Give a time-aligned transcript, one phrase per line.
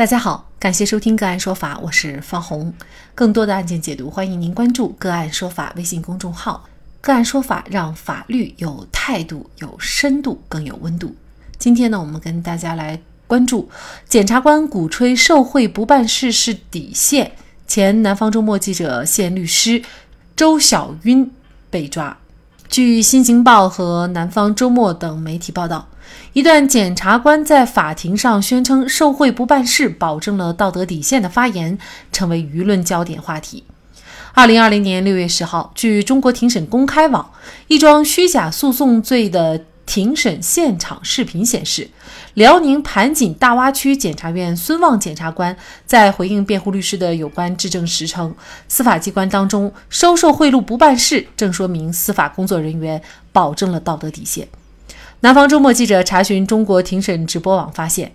[0.00, 2.72] 大家好，感谢收听个案说法，我是方红。
[3.14, 6.66] 更多的案件解读，欢迎您关注个案说法微信公众号。
[7.02, 11.14] 个案说法让法律有态度、有深度、更有温度。
[11.58, 13.68] 今天呢，我们跟大家来关注
[14.08, 17.32] 检察官鼓吹受贿不办事是底线，
[17.66, 19.82] 前南方周末记者现律师
[20.34, 21.30] 周小晕
[21.68, 22.16] 被抓。
[22.70, 25.88] 据《新京报》和南方周末等媒体报道，
[26.34, 31.76] 一段检察官在法庭上宣称受贿不办事，保证了道德底线的发言，
[32.12, 33.64] 成为舆论焦点话题。
[34.34, 37.32] 二零二零年六月十号，据中国庭审公开网，
[37.66, 39.64] 一桩虚假诉讼罪的。
[39.90, 41.90] 庭审现场视频显示，
[42.34, 48.32] 辽宁盘锦大洼区检察院孙旺检察官在回应辩护律师的有关质证时称，
[48.68, 54.46] 司法机关当中收受贿赂不办事，正说明司法工作人员保证了道德底线。
[55.22, 58.12] 南方周末记者查询中国庭审直播网发现，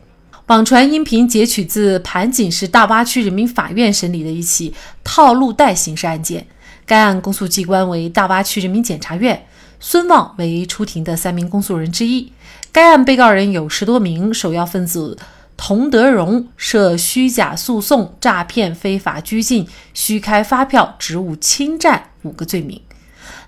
[0.48, 6.48] 网传音频截取自盘锦市大洼区人民法院审理的一起套路贷刑事案件，
[6.86, 9.46] 该案公诉机关为大洼区人民检察院。
[9.88, 12.34] 孙旺为出庭的三名公诉人之一。
[12.72, 15.16] 该案被告人有十多名，首要分子
[15.56, 22.82] 童德荣涉虚假诉讼、诈骗、非法拘禁、虚开发票、职务侵占五个罪名。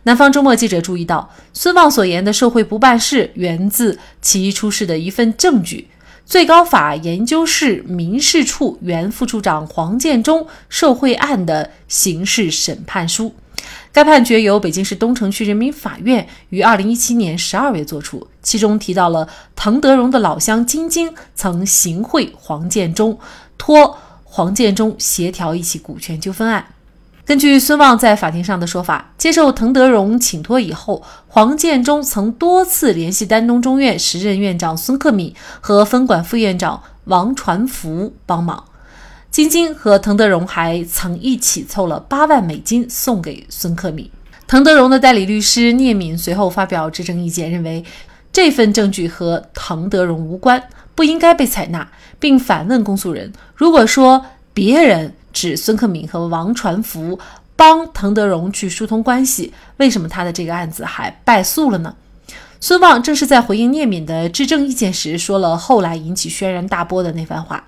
[0.04, 5.88] 南方周末记者注意到，孙旺所言的受贿不办事，源自其出示的一份证据——
[6.24, 13.34] 最高法研究室民事处原副处长黄建中受贿案的刑事审判书。
[13.92, 23.18] 该判决由北京市东城区人民法院于二零一七年十二月作出，其中提到了滕德荣的老乡金晶曾行贿黄建中，
[23.58, 26.66] 托黄建中协调一起股权纠纷案。
[27.26, 38.64] 根据孙旺在法庭上的说法，接受滕德荣请托以后，黄建中曾多次联系丹东中院时任院长孙克敏和分管副院长王传福帮忙。
[39.38, 44.10] 金晶和滕德荣还曾一起凑了八万美金送给孙克敏。
[44.48, 47.86] 滕德荣的代理律师聂敏随后发表质证意见，认为
[48.34, 50.64] 这份证据和滕德荣无关，
[50.95, 51.88] 不应该被采纳，
[52.20, 54.26] 并反问公诉人：如果说
[54.56, 57.20] 别人指孙克敏和王传福
[57.56, 61.94] 帮滕德荣去疏通关系，为什么他的这个案子还败诉了呢？
[62.60, 67.64] 孙旺正是在回应聂敏的质证意见时，说了后来引起轩然大波的那番话。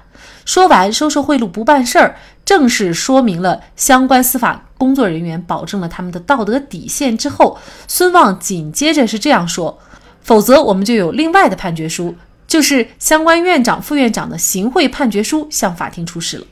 [0.50, 9.78] 说完收受贿赂不办事儿，正式说明了相关司法工作人员保证了他们的道德底线之后，孙旺紧接着是这样说：
[10.24, 12.16] 否则我们就有另外的判决书，
[12.48, 16.48] 就是相关院长、副院长的行贿判决书向法庭出示了。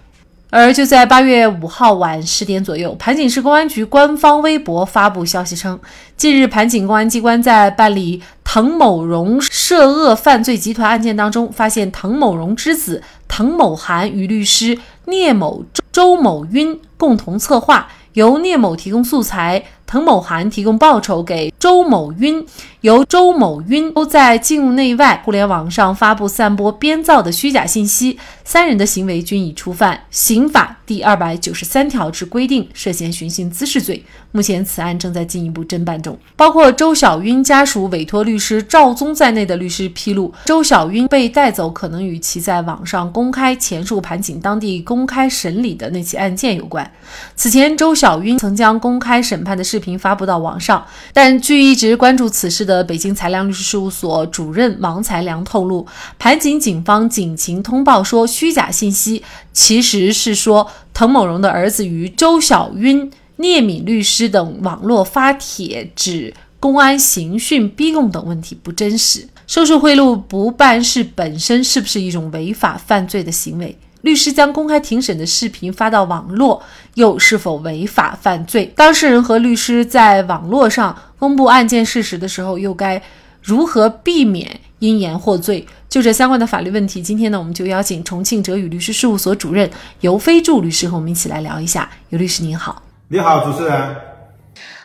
[0.49, 5.77] 而就在八月五号晚十点左右，盘锦市公安局官方微博发布消息称，
[6.15, 13.03] 近日盘锦公安机关在办理滕某荣涉恶犯罪集团案件当中，发现滕某荣之子。
[13.27, 19.65] 滕某涵与律师聂某、周某晕共同策划，由聂某提供素材。
[19.85, 22.45] 滕某涵提供报酬给周某晕，
[22.81, 34.01] 由周某晕都在境内外互联网上发布、散播编造的虚假信息，三人的行为均已触犯刑法第二百九十三条之规定，涉嫌寻衅滋事罪。
[34.31, 36.17] 目前此案正在进一步侦办中。
[36.37, 46.89] 包括周小晕家属委托律师赵宗在内的律师披露，周小晕被带走可能与其在网上公开前述盘锦当地公开审理的那起案件有关。
[47.35, 49.67] 此前，周小晕曾将公开审判的。
[49.67, 55.85] 视频发布到网上，但据一直关注此事的北京才良律师事务所主任王才良透露，
[56.17, 69.27] 盘锦警方警情通报说虚假信息，其实是说滕某荣的儿子与周小晕、聂敏律师等网络发帖指公安刑讯逼供等问题不真实。
[69.47, 73.75] 收受贿赂不办事本身是不是一种违法犯罪的行为？
[74.01, 76.61] 律师将公开庭审的视频发到网络，
[76.93, 78.71] 又是否违法犯罪？
[78.75, 83.01] 当事人和律师在网络上公布案件事实的时候，又该
[83.47, 85.65] 如何避免因言获罪？
[85.87, 89.71] 就这相关的法律问题，今天呢，我们就邀请重庆哲宇律师事务所主任
[90.01, 91.89] 尤飞柱律师和我们一起来聊一下。
[92.09, 93.95] 尤律师您好，你好，主持人。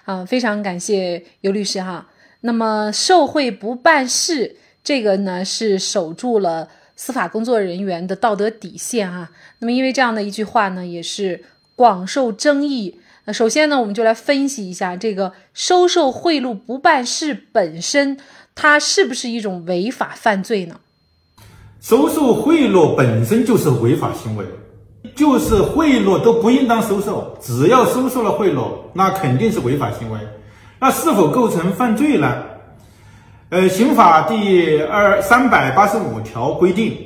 [0.05, 2.06] 啊，非常感谢尤律师哈。
[2.43, 4.55] 那么受贿不办事，
[4.85, 6.69] 这个呢是守住了。
[6.94, 9.29] 司法工作人员的道德底线啊，
[9.59, 11.43] 那么因为这样的一句话呢，也是
[11.75, 13.00] 广受争议。
[13.25, 18.17] 那首先呢，我们就来分析一下这个收受贿赂不办事本身，
[18.54, 20.76] 它是不是一种违法犯罪呢？
[21.81, 24.44] 收受贿赂本身就是违法行为，
[25.16, 30.19] 就是贿赂都不应当收受，只要收受了贿赂，那肯定是违法行为。
[30.78, 32.43] 那是否构成犯罪呢？
[33.50, 36.96] 呃，刑法第二三百八十五条规定，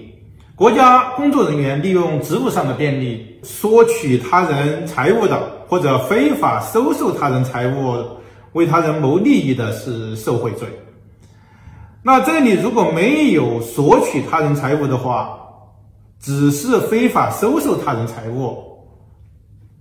[0.54, 8.04] 国家工作人员利用职务上的便利索取他人财物的，或者非法收受他人财物
[8.52, 10.68] 为他人谋利益的，是受贿罪。
[12.06, 15.36] 那这里如果没有索取他人财物的话，
[16.20, 18.78] 只是非法收受他人财物，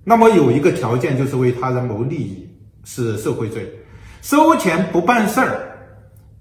[0.04, 2.50] 那么有一个条件就是为他人谋利益，
[2.83, 3.72] 是受贿罪。
[4.24, 5.77] 收钱不办事儿，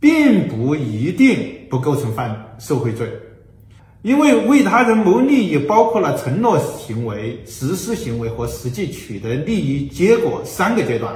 [0.00, 3.06] 并不一定不构成犯受贿罪。
[4.00, 11.14] 因为为他人谋利益包括了承诺行为、实施行为和实际取得利益结果三个阶段，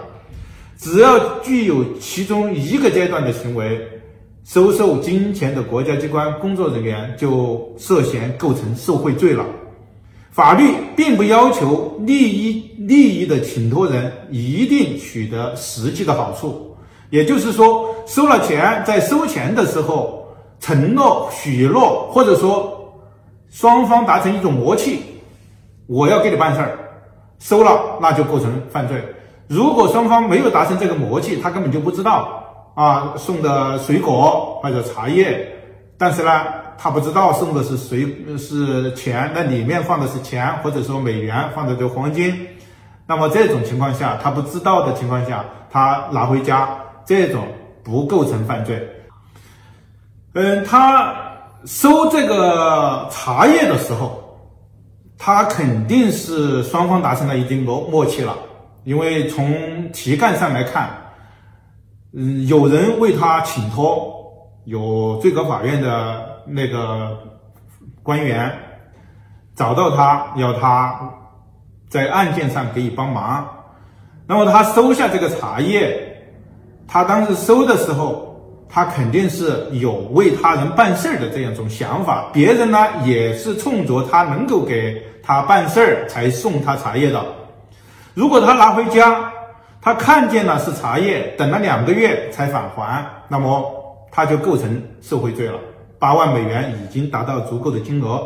[0.76, 3.80] 只要具有其中一个阶段的行为，
[4.44, 9.44] 收受金钱的国家机关工作人员就涉嫌构成受贿罪了。
[10.30, 16.76] 法律并不要求利益利益的请托人一定取得实际的好处，
[17.10, 20.26] 也就是说，收了钱，在收钱的时候
[20.60, 22.74] 承诺、许诺，或者说。
[23.50, 25.00] 双方达成一种默契，
[25.86, 26.78] 我要给你办事儿，
[27.38, 29.02] 收了那就构成犯罪。
[29.46, 32.47] 如果双方没有达成这个默契，他根本就不知道
[32.78, 35.46] 啊送的水果或者茶叶，
[35.98, 36.30] 但是呢
[36.78, 38.06] 他不知道送的是水
[38.38, 42.32] 是钱，那里面放的是钱或者说美元放的这黄金，
[43.06, 46.68] 那么这种情况下他不知道的情况下，他拿回家，
[47.04, 47.48] 这种
[47.82, 48.88] 不构成犯罪。
[50.34, 51.14] 嗯，他。
[51.64, 54.38] 收这个茶叶的时候，
[55.18, 58.38] 他肯定是双方达成了一定默默契了，
[58.84, 60.88] 因为从题干上来看，
[62.12, 64.14] 嗯，有人为他请托，
[64.64, 67.18] 有最高法院的那个
[68.02, 68.52] 官员
[69.54, 70.98] 找到他，要他
[71.88, 73.46] 在案件上给予帮忙，
[74.26, 76.00] 那么他收下这个茶叶，
[76.86, 78.26] 他当时收的时候。
[78.70, 87.24] 他肯定是有为他人办事儿的这样一种想法，别人呢也是冲着他能够给他办事儿才送他茶叶的。
[88.12, 89.32] 如果他拿回家，
[89.88, 93.64] 他看见了是茶叶，等了两个月才返还，那么
[94.12, 95.58] 他就构成受贿罪了。
[95.98, 98.22] 八万美元已经达到足够的金额。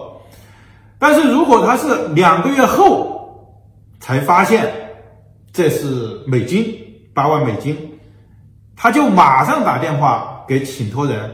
[0.99, 3.62] 但是如果他是两个月后
[4.00, 4.69] 才发现
[5.53, 6.67] 这是美金，
[7.14, 7.76] 八万美金，
[8.75, 10.44] 他就马上打电话。
[10.49, 11.31] 给请托人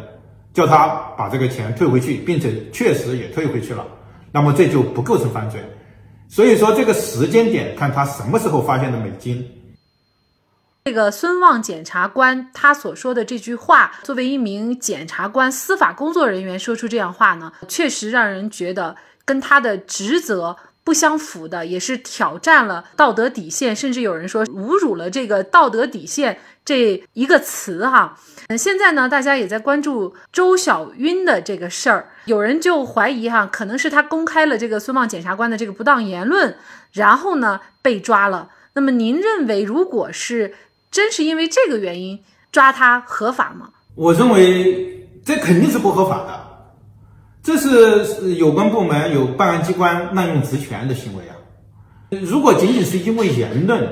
[0.53, 3.83] 叫他把这个钱退回去，并且确实也退回去了，
[4.31, 5.59] 那么这就不构成犯罪。
[6.29, 9.43] 所以说这个时间点看他什么时候发现的美金。
[10.89, 18.97] 这个孙旺检察官他所说的这句话，作为一名检察官、司法工作人员说出这样话呢，确实让人觉得
[19.27, 20.57] 跟他的职责。
[20.83, 28.17] 不相符的，也是挑战了道德底线，甚至有人说侮辱了这个道德底线这一个词哈。
[28.47, 36.57] 嗯，现在呢，大家也在关注周小晕的这个事儿，有人就怀疑哈，可能是他公开了这个孙旺检察官的这个不当言论，
[36.93, 38.49] 然后呢被抓了。
[38.73, 40.55] 那么您认为，如果是
[40.91, 42.19] 真是因为这个原因
[42.51, 43.71] 抓他合法吗？
[43.95, 46.49] 我认为这肯定是不合法的。
[47.43, 51.35] 这是有关部门有办案机关滥用职权的行为啊！
[52.11, 53.89] 如果仅仅是因为言论，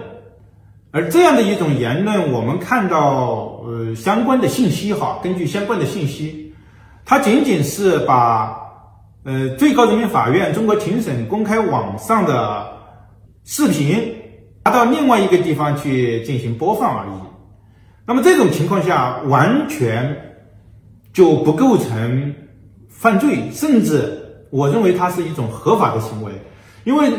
[0.90, 6.54] 而这样的一种言论，我们看到呃相关的信息哈，根据相关的信息，
[7.04, 8.58] 它仅仅是把
[9.24, 12.66] 呃最高人民法院中国庭审公开网上的
[13.44, 14.14] 视频
[14.66, 17.10] 拿到另外一个地方去进行播放而已。
[18.04, 20.16] 那么这种情况下，完全
[21.12, 22.34] 就不构成。
[22.88, 24.20] 犯罪，甚至
[24.50, 26.32] 我认为它是一种合法的行为，
[26.82, 27.12] 因为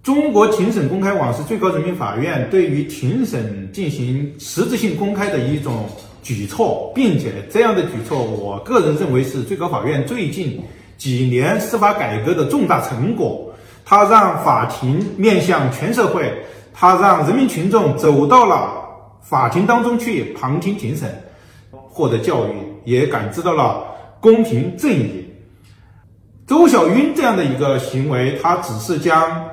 [0.00, 5.86] 中国庭审公开网是最高人民法院对于庭审进行实质性公开的一种
[6.22, 10.62] 举措，并且这样的举措，我个人认为是最高法院最近
[10.96, 13.43] 几年司法改革的重大成果。
[13.84, 16.32] 他让法庭面向全社会，
[16.72, 18.84] 他让人民群众走到了
[19.22, 21.22] 法庭当中去旁听庭审，
[21.70, 22.52] 获得教育，
[22.84, 23.84] 也感知到了。
[24.20, 25.28] 公平正义，
[26.46, 29.44] 周小晕这样的一个行为，他只是将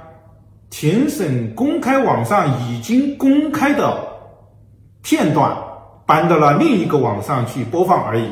[0.69, 3.97] 庭审公开网上已经公开的
[5.01, 5.53] 片段
[6.05, 8.29] 搬到了另一个网上去播放而已，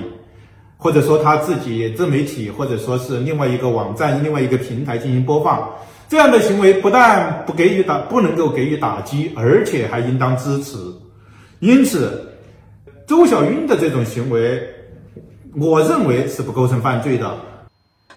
[0.78, 5.70] 或者说他自己自媒体，或者说是另外一个网站、另外一个平台进行播放，
[6.10, 10.76] 这样的行为不但不给予打，不能够给予打击，而且还应当支持。
[11.60, 12.34] 因此，
[13.08, 14.76] 周小云的这种行为。
[15.60, 17.36] 我认为是不构成犯罪的。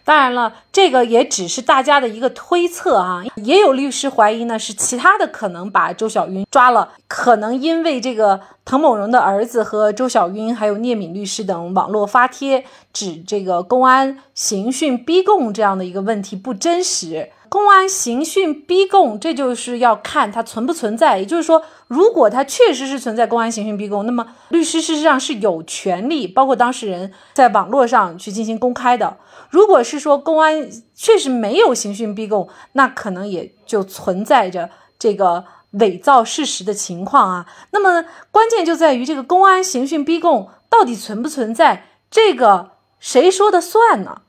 [0.04, 17.30] 当然了，这个也只是大家的一个推测啊，也有律师怀疑呢是其他的可能把周小云抓了，可能因为这个滕某荣的儿子和周小云还有聂敏律师等网络发帖指这个公安刑讯逼供这样的一个问题不真实。
[17.52, 21.18] 公安刑讯逼供，这就是要看它存不存在。
[21.18, 29.18] 也就是说，如果它确实是存在公安刑讯逼供，那么律师事实上是有权利，包括当事人在网络上去进行公开的。
[29.50, 37.46] 如果是说公安确实没有刑讯逼供，那可能也就存在着这个伪造事实的情况啊。
[37.72, 44.22] 那么关键就在于这个公安刑讯逼供到底存不存在，这个谁说的算呢？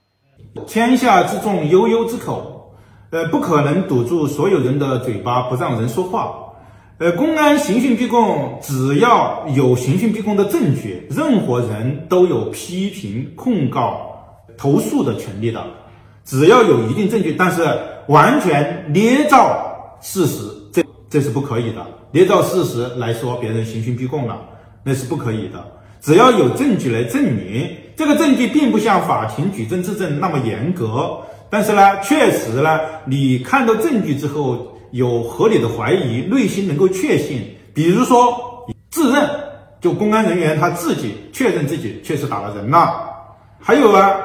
[0.67, 2.59] 天下之众，悠悠之口。
[3.13, 6.33] 呃，不可能堵住所有人的嘴巴，不让人说话。
[6.97, 14.01] 呃，公安刑讯逼供，只要有刑讯逼供的证据，任何人都有批评、控告、
[14.57, 15.63] 投诉的权利的。
[16.25, 17.63] 只要有一定证据，但是
[18.07, 21.85] 完全捏造事实，这这是不可以的。
[22.09, 24.35] 捏造事实来说别人刑讯逼供了，
[24.83, 25.63] 那是不可以的。
[26.01, 31.15] 只要有证据来证明，这个证据并不像法庭举证质证那么严格。
[31.53, 37.43] 但是呢，确实呢，你看到证据之后有合理的怀疑，内心能够确信，
[37.75, 39.29] 比如说自认，
[39.79, 43.07] 就公安人员他自己确认自己确实打了人了。
[43.59, 44.15] 还有啊，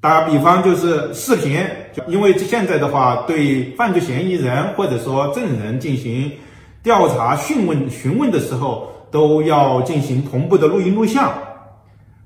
[0.00, 1.64] 打比方就是视频，
[1.94, 6.32] 就因为现在的话，对犯罪嫌疑人或者说证人进行
[6.82, 11.32] 调查讯问询问的时候，都要进行同步的录音录像。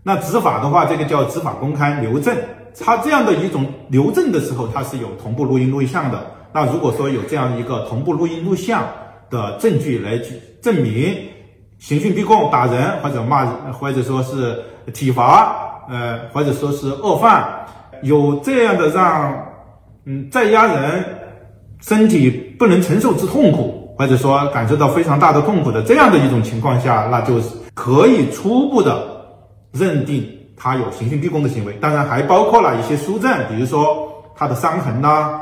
[0.03, 2.35] 那执法的话，这个叫执法公开留证。
[2.79, 6.25] 他这样的一种留证的时候，它是有同步录音录像的。
[6.53, 8.85] 那如果说有这样一个同步录音录像
[9.31, 10.19] 的证据来
[10.61, 11.17] 证明
[11.79, 14.61] 刑讯逼供、打人或者骂，或者说是
[14.93, 17.67] 体罚，呃，或者说是恶犯，
[18.03, 19.47] 有这样的让
[20.05, 21.05] 嗯在押人
[21.81, 29.07] 身体不能承受之痛苦，或者说感受到非常大的痛苦的这样的一种情况下，那就是可以初步的
[29.73, 30.40] 认定。
[30.63, 35.41] 他有刑讯逼供的行为，当然还包括了一些书证，比如说他的伤痕呐，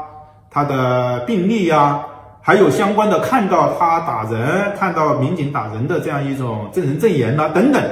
[0.48, 2.00] 他的病历呀，
[2.40, 7.82] 还有相关的看到他打人、看到民警打人的这样一种证人证言呐等等，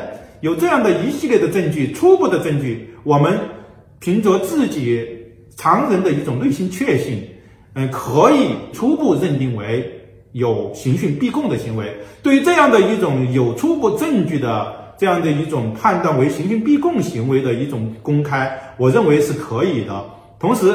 [0.41, 3.37] 有这样的一系列的证据，初步的证据，我们
[3.99, 5.05] 凭着自己
[5.57, 7.29] 常人的一种内心确信，
[7.75, 9.85] 嗯，可以初步认定为
[10.31, 11.93] 有刑讯逼供的行为。
[12.23, 14.86] 对于这样的一种有初步证据的。
[14.99, 20.05] 这样的一种判断为刑讯逼供行为的一种公开，我认为是可以的。
[20.39, 20.75] 同时，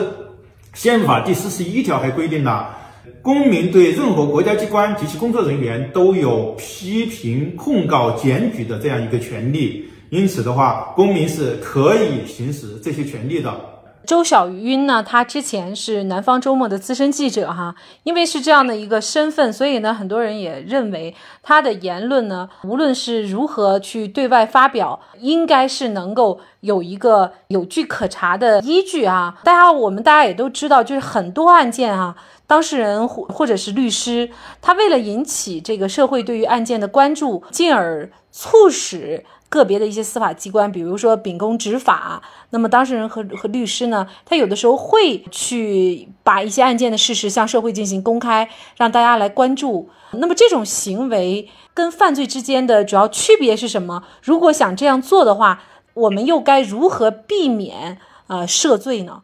[0.73, 2.75] 宪法第四十一条还规定了，
[3.21, 9.85] 公民对任何国家机关及其工作人员都有批评、控告、检举的这样一个权利。
[10.09, 13.70] 因此的话，公民是可以行使这些权利的。
[14.05, 29.39] 周小云呢，他之前是南方周末的资深记者哈，因为是这样的一个身份，所以呢，很多人也认为他的言论呢，无论是如何去对外发表，应该是能够有一个有据可查的依据啊。
[29.43, 32.15] 大家我们大家也都知道，就是很多案件啊，
[32.47, 34.29] 当事人或或者是律师，
[34.61, 39.23] 他为了引起这个社会对于案件的关注，进而促使。
[39.51, 49.89] 个别的一些司法机关，比如说秉公执法，那么当事人和和律师呢，他有的时候会去把一些案件的事实向社会进行公开，让大家来关注。
[50.13, 54.03] 那么这种行为跟犯罪之间的主要区别是什么？
[54.23, 55.61] 如果想这样做的话，
[55.95, 59.23] 我们又该如何避免呃涉罪呢？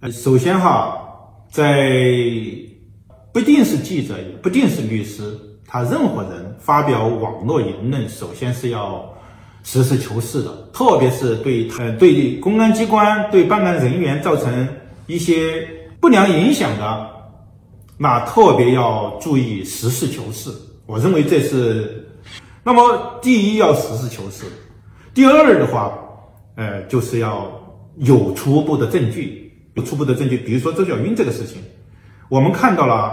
[0.00, 0.96] 呃，首先哈，
[1.50, 1.82] 在
[3.32, 5.36] 不一定是记者，也不一定是律师，
[5.66, 9.17] 他任何人发表网络言论，首先是要。
[9.70, 14.66] 实事求是的，特别是对呃对公安机关、对办案人员造成
[15.06, 15.68] 一些
[16.00, 17.06] 不良影响的，
[17.98, 20.50] 那特别要注意实事求是。
[20.86, 22.08] 我认为这是，
[22.64, 24.46] 那么第一要实事求是，
[25.12, 25.92] 第二的话，
[26.56, 27.46] 呃，就是要
[27.96, 30.38] 有初步的证据，有初步的证据。
[30.38, 31.60] 比如说周小云这个事情，
[32.30, 33.12] 我们看到了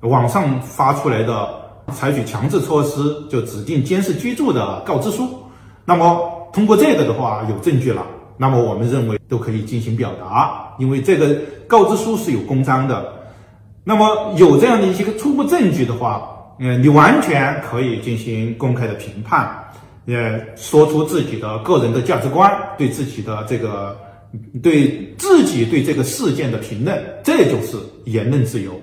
[0.00, 1.48] 网上发出来的
[1.92, 5.44] 采取强制措施，就指定监视居住的告知书。
[5.88, 11.34] 那么通过这个的话有证据了，那么我们认为都可以进行表达，因为这个
[11.66, 13.10] 告知书是有公章的。
[13.84, 16.28] 那么有这样的一些个初步证据的话，
[16.58, 19.48] 嗯，你完全可以进行公开的评判，
[20.04, 23.96] 呃，说出自己的个人的价值观，对自己的这个
[24.62, 28.78] 对自己对这个事件的评论，这就是言论自由。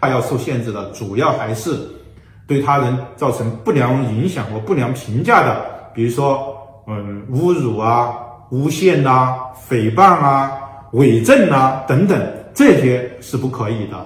[0.00, 1.76] 它要受限制的主要还是
[2.46, 5.77] 对他人造成不良影响和不良评价的。
[5.94, 8.14] 比如说，嗯，侮辱啊、
[8.50, 9.36] 诬陷呐、
[9.68, 10.52] 诽谤啊，
[10.92, 12.20] 伪证啊等等，
[12.54, 13.96] 这些是不可以的。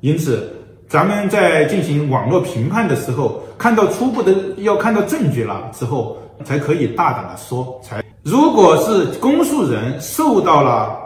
[0.00, 0.52] 因此，
[0.88, 7.80] 咱们在进行网络评判的时候，看到初步的要看到证据了之后，才可以大胆的说。
[7.82, 10.98] 才如果是公诉人受到了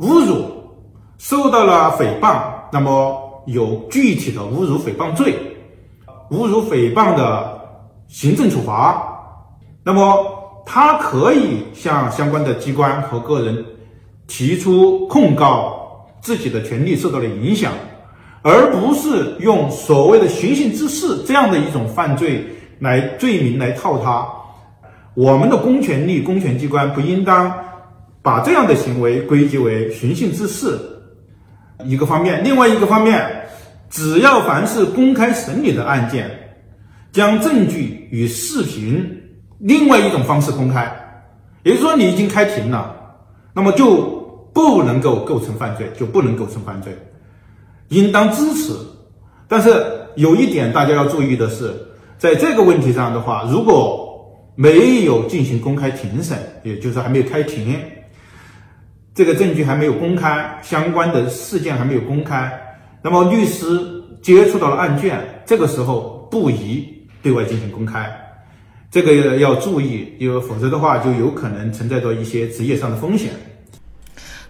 [0.00, 0.44] 侮辱，
[1.16, 5.34] 受到了诽谤，那么有具体的侮辱诽谤罪，
[6.30, 7.58] 侮辱诽谤的
[8.08, 9.07] 行政处罚，
[9.88, 10.34] 那么。
[10.70, 13.64] 他可以向相关的机关和个人
[14.26, 17.72] 提出控告，自己的权利受到了影响，
[18.42, 22.44] 而不是用所谓的寻衅滋事这样的一种犯罪
[22.80, 24.28] 来罪名来套他。
[25.14, 27.50] 我们的公权力、公权机关不应当
[28.20, 30.78] 把这样的行为归结为寻衅滋事。
[31.86, 33.26] 一个方面，另外一个方面，
[33.88, 36.30] 只要凡是公开审理的案件，
[37.10, 39.14] 将证据与视频。
[39.58, 40.90] 另外一种方式公开，
[41.62, 42.94] 也就是说你已经开庭了，
[43.52, 43.96] 那么就
[44.52, 46.96] 不能够构成犯罪，就不能构成犯罪，
[47.88, 48.72] 应当支持。
[49.48, 49.84] 但是
[50.16, 51.74] 有一点大家要注意的是，
[52.18, 54.06] 在这个问题上的话，如果
[54.54, 57.76] 没有进行公开庭审，也就是还没有开庭，
[59.14, 62.52] 这个证据还没有公开，相关的事件还没有公开，
[63.02, 63.64] 那么律师
[64.22, 66.86] 接触到了案卷，这个时候不宜
[67.22, 68.08] 对外进行公开。
[68.90, 73.30] 这个要注意，因为否则的话就有可能存在着一些职业上的风险。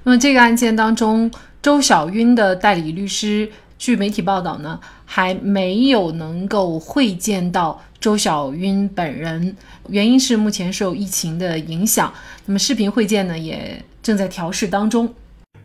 [0.04, 1.30] 那么这个案件当中，
[1.61, 9.57] 周小晕的代理律师，据媒体报道呢，还没有能够会见到周小晕本人，
[9.88, 12.12] 原因是目前受疫情的影响。
[12.47, 15.12] 那么视频会见呢，也正在调试当中。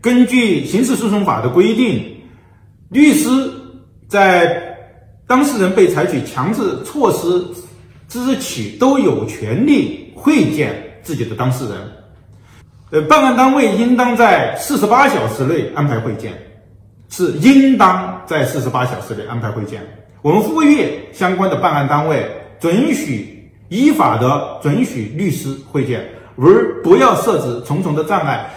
[0.02, 2.18] 根据刑事诉讼法的规定，
[2.90, 3.30] 律师
[4.10, 4.76] 在
[5.28, 7.46] 当事人被采取强制措施。
[8.14, 11.78] 之起都有权利会见自己的当事人，
[12.92, 16.32] 呃，办案单位应当在四十八小时内安排会见，
[17.10, 19.82] 是应当在四十八小时内安排会见。
[20.22, 22.24] 我们呼吁相关的办案单位
[22.60, 28.48] 准许依法的准许律师会见，而不要设置重重的障碍，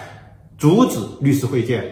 [0.59, 1.83] 阻止律师会见。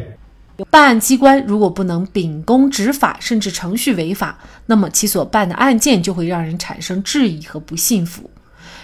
[0.71, 8.31] 办案机关如果不能秉公执法，甚至程序违法，那么其所办的案件就会让人产生质疑和不信服。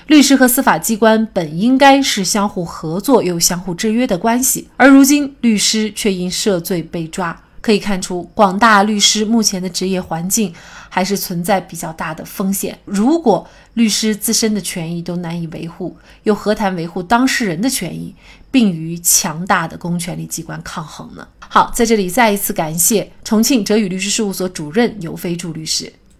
[0.07, 10.53] 律师和司法机关本应该是相互合作又相互制约的关系，而如今律师却因涉罪被抓，可以看出广大律师目前的职业环境
[10.89, 12.79] 还是存在比较大的风险。
[12.85, 18.15] 如果律师自身的权益都难以维护，又何谈维护当事人的权益，
[18.51, 21.27] 并与强大的公权力机关抗衡呢？
[21.39, 25.93] 好，在这里再一次感谢重庆哲宇律师事务所主任牛飞柱律师。